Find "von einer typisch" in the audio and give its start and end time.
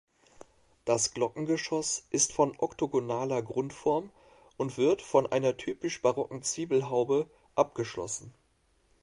5.03-6.01